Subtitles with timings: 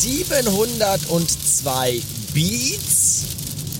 [0.00, 3.26] 702 Beats.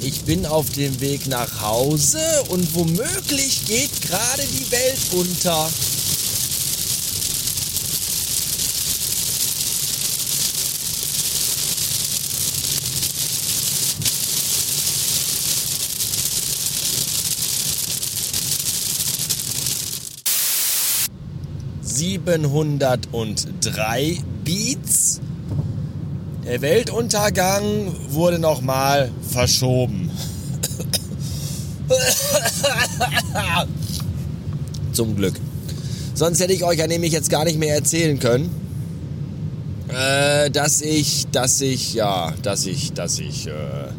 [0.02, 2.20] Ich bin auf dem Weg nach Hause
[2.50, 5.70] und womöglich geht gerade die Welt unter.
[21.80, 25.22] Siebenhundertdrei Beats.
[26.50, 30.10] Der Weltuntergang wurde nochmal verschoben.
[34.92, 35.34] Zum Glück.
[36.12, 38.50] Sonst hätte ich euch ja nämlich jetzt gar nicht mehr erzählen können,
[39.96, 43.92] äh, dass ich, dass ich, ja, dass ich, dass ich, äh, äh,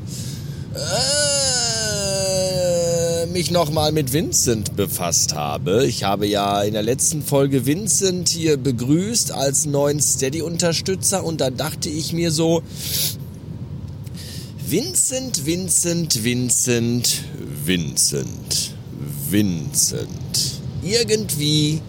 [3.32, 5.86] mich nochmal mit Vincent befasst habe.
[5.86, 11.58] Ich habe ja in der letzten Folge Vincent hier begrüßt als neuen Steady-Unterstützer und dann
[11.58, 12.62] dachte ich mir so,
[14.68, 17.24] Vincent, Vincent, Vincent,
[17.66, 18.76] Vincent,
[19.30, 20.62] Vincent.
[20.84, 21.82] Irgendwie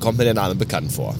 [0.00, 1.14] kommt mir der Name bekannt vor.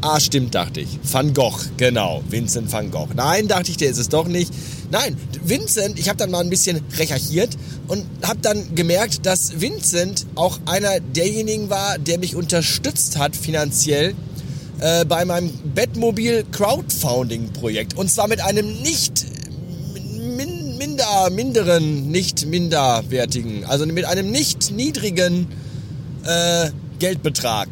[0.00, 0.98] Ah, stimmt, dachte ich.
[1.10, 2.22] Van Gogh, genau.
[2.28, 3.08] Vincent van Gogh.
[3.14, 4.52] Nein, dachte ich, der ist es doch nicht.
[4.94, 7.50] Nein, Vincent, ich habe dann mal ein bisschen recherchiert
[7.88, 14.14] und habe dann gemerkt, dass Vincent auch einer derjenigen war, der mich unterstützt hat finanziell
[14.78, 17.96] äh, bei meinem Bettmobil Crowdfunding Projekt.
[17.96, 19.26] Und zwar mit einem nicht
[20.36, 25.48] min, minder, minderen, nicht minderwertigen, also mit einem nicht niedrigen
[26.24, 27.66] äh, Geldbetrag.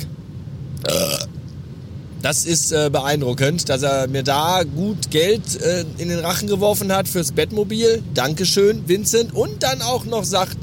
[2.23, 6.95] Das ist äh, beeindruckend, dass er mir da gut Geld äh, in den Rachen geworfen
[6.95, 8.01] hat fürs Bettmobil.
[8.15, 9.35] Dankeschön, Vincent.
[9.35, 10.57] Und dann auch noch sagt,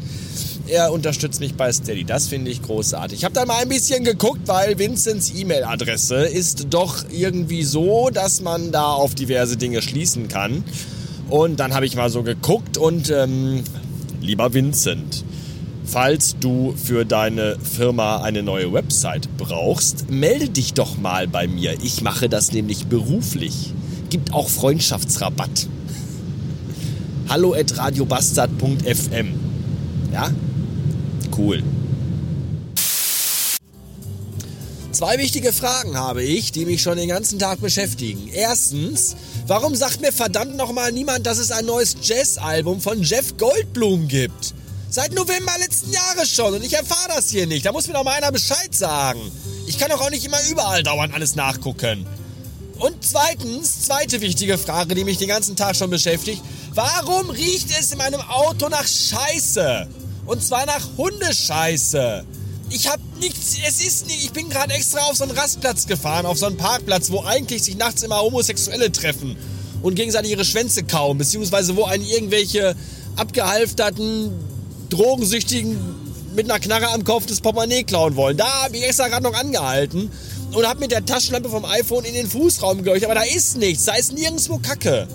[0.67, 2.05] er unterstützt mich bei Steady.
[2.05, 3.19] Das finde ich großartig.
[3.19, 8.39] Ich habe dann mal ein bisschen geguckt, weil Vincents E-Mail-Adresse ist doch irgendwie so, dass
[8.39, 10.63] man da auf diverse Dinge schließen kann.
[11.27, 13.63] Und dann habe ich mal so geguckt und ähm,
[14.21, 15.25] lieber Vincent,
[15.89, 21.77] falls du für deine Firma eine neue Website brauchst, melde dich doch mal bei mir.
[21.81, 23.73] Ich mache das nämlich beruflich.
[24.09, 25.67] Gibt auch Freundschaftsrabatt.
[27.27, 29.33] Hallo at radiobastard.fm.
[30.13, 30.31] Ja?
[31.35, 31.63] Cool.
[34.91, 38.29] Zwei wichtige Fragen habe ich, die mich schon den ganzen Tag beschäftigen.
[38.33, 39.15] Erstens,
[39.47, 44.53] warum sagt mir verdammt nochmal niemand, dass es ein neues Jazz-Album von Jeff Goldblum gibt?
[44.91, 47.63] Seit November letzten Jahres schon und ich erfahre das hier nicht.
[47.63, 49.19] Da muss mir doch mal einer Bescheid sagen.
[49.67, 52.07] Ich kann doch auch nicht immer überall dauernd alles nachgucken.
[52.79, 56.41] Und zweitens, zweite wichtige Frage, die mich den ganzen Tag schon beschäftigt.
[56.73, 59.87] Warum riecht es in meinem Auto nach Scheiße?
[60.25, 62.25] Und zwar nach Hundescheiße.
[62.71, 66.25] Ich hab nichts, es ist nicht, ich bin gerade extra auf so einen Rastplatz gefahren,
[66.25, 69.35] auf so einen Parkplatz, wo eigentlich sich nachts immer Homosexuelle treffen
[69.83, 72.75] und gegenseitig ihre Schwänze kauen, beziehungsweise wo einen irgendwelche
[73.15, 74.31] abgehalfterten,
[74.89, 75.77] drogensüchtigen
[76.35, 78.37] mit einer Knarre am Kopf das Portemonnaie klauen wollen.
[78.37, 80.11] Da habe ich extra gerade noch angehalten
[80.53, 83.85] und habe mit der Taschenlampe vom iPhone in den Fußraum geleuchtet, aber da ist nichts,
[83.85, 85.07] da ist nirgendwo Kacke.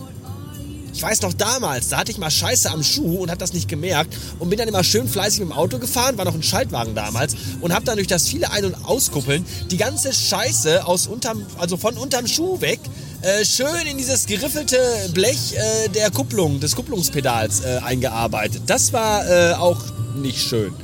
[0.92, 3.68] Ich weiß noch damals, da hatte ich mal Scheiße am Schuh und hab das nicht
[3.68, 6.94] gemerkt und bin dann immer schön fleißig mit dem Auto gefahren, war noch ein Schaltwagen
[6.94, 11.44] damals und hab dann durch das viele Ein- und Auskuppeln die ganze Scheiße aus unterm,
[11.58, 12.78] also von unterm Schuh weg
[13.24, 14.78] äh, schön in dieses geriffelte
[15.12, 18.62] Blech äh, der Kupplung, des Kupplungspedals äh, eingearbeitet.
[18.66, 19.80] Das war äh, auch
[20.16, 20.74] nicht schön.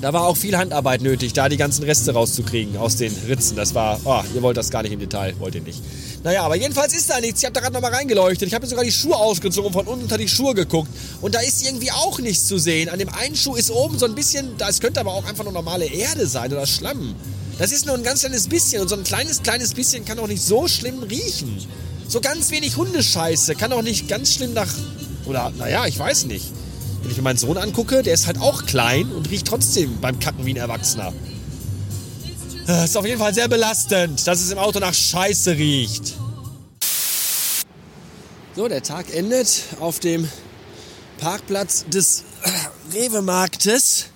[0.00, 3.56] Da war auch viel Handarbeit nötig, da die ganzen Reste rauszukriegen aus den Ritzen.
[3.56, 5.82] Das war, oh, ihr wollt das gar nicht im Detail, wollt ihr nicht.
[6.22, 7.40] Naja, aber jedenfalls ist da nichts.
[7.40, 8.46] Ich habe da gerade nochmal reingeleuchtet.
[8.46, 10.88] Ich habe mir sogar die Schuhe ausgezogen von unten unter die Schuhe geguckt.
[11.20, 12.90] Und da ist irgendwie auch nichts zu sehen.
[12.90, 15.52] An dem einen Schuh ist oben so ein bisschen, das könnte aber auch einfach nur
[15.52, 17.16] normale Erde sein oder Schlamm.
[17.58, 18.80] Das ist nur ein ganz kleines bisschen.
[18.80, 21.58] Und so ein kleines, kleines bisschen kann auch nicht so schlimm riechen.
[22.06, 24.72] So ganz wenig Hundescheiße kann auch nicht ganz schlimm nach.
[25.26, 26.52] Oder, naja, ich weiß nicht.
[27.02, 30.18] Wenn ich mir meinen Sohn angucke, der ist halt auch klein und riecht trotzdem beim
[30.20, 31.12] Kacken wie ein Erwachsener.
[32.66, 36.14] Das ist auf jeden Fall sehr belastend, dass es im Auto nach Scheiße riecht.
[38.54, 40.28] So, der Tag endet auf dem
[41.18, 42.24] Parkplatz des
[42.92, 44.06] Rewe-Marktes.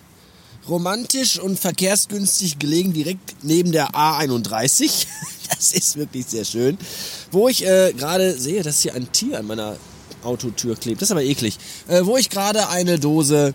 [0.69, 5.07] Romantisch und verkehrsgünstig gelegen, direkt neben der A31.
[5.55, 6.79] Das ist wirklich sehr schön.
[7.31, 9.77] Wo ich äh, gerade sehe, dass hier ein Tier an meiner
[10.25, 11.03] Autotür klebt.
[11.03, 11.59] Das ist aber eklig.
[11.89, 13.55] Äh, wo ich gerade eine Dose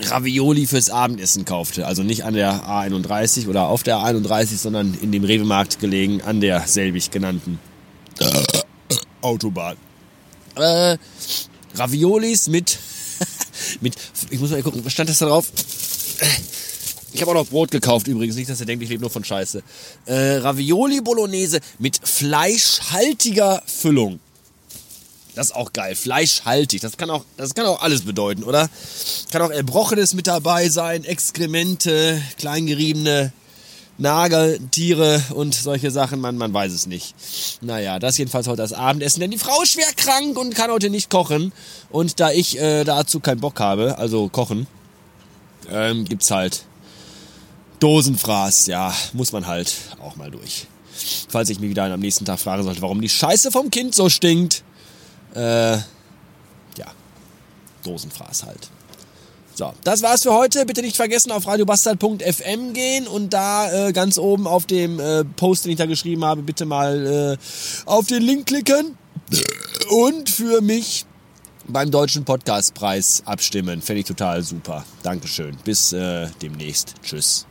[0.00, 1.86] Ravioli fürs Abendessen kaufte.
[1.86, 6.40] Also nicht an der A31 oder auf der A31, sondern in dem Rewe-Markt gelegen, an
[6.40, 7.58] der selbig genannten
[9.20, 9.76] Autobahn.
[10.54, 10.96] Äh,
[11.74, 12.78] Raviolis mit,
[13.80, 13.94] mit,
[14.30, 15.50] ich muss mal gucken, was stand das da drauf?
[17.18, 19.24] Ich habe auch noch Brot gekauft übrigens, nicht, dass ihr denkt, ich lebe nur von
[19.24, 19.60] Scheiße.
[20.06, 24.20] Äh, Ravioli Bolognese mit fleischhaltiger Füllung.
[25.34, 25.96] Das ist auch geil.
[25.96, 26.80] Fleischhaltig.
[26.80, 28.70] Das kann auch, das kann auch alles bedeuten, oder?
[29.32, 33.32] Kann auch Erbrochenes mit dabei sein, Exkremente, kleingeriebene
[33.96, 36.20] Nageltiere und solche Sachen.
[36.20, 37.16] Man, man weiß es nicht.
[37.60, 39.18] Naja, das jedenfalls heute das Abendessen.
[39.18, 41.52] Denn die Frau ist schwer krank und kann heute nicht kochen.
[41.90, 44.68] Und da ich äh, dazu keinen Bock habe, also kochen,
[45.68, 46.62] ähm, gibt's halt
[47.80, 50.66] Dosenfraß, ja, muss man halt auch mal durch.
[51.28, 54.08] Falls ich mich wieder am nächsten Tag fragen sollte, warum die Scheiße vom Kind so
[54.08, 54.64] stinkt.
[55.34, 56.86] Äh, ja,
[57.84, 58.68] Dosenfraß halt.
[59.54, 60.64] So, das war's für heute.
[60.66, 65.64] Bitte nicht vergessen, auf radiobastard.fm gehen und da äh, ganz oben auf dem äh, Post,
[65.64, 68.96] den ich da geschrieben habe, bitte mal äh, auf den Link klicken
[69.90, 71.06] und für mich
[71.66, 73.82] beim Deutschen Podcastpreis abstimmen.
[73.82, 74.84] Fände ich total super.
[75.02, 75.56] Dankeschön.
[75.64, 76.94] Bis äh, demnächst.
[77.02, 77.47] Tschüss.